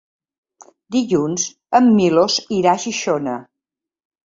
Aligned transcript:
Dilluns 0.95 1.45
en 1.81 1.93
Milos 1.99 2.39
irà 2.59 2.75
a 2.75 2.83
Xixona. 2.87 3.39